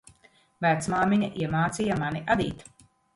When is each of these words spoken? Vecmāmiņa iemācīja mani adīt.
Vecmāmiņa 0.65 1.29
iemācīja 1.41 1.99
mani 2.05 2.23
adīt. 2.37 2.65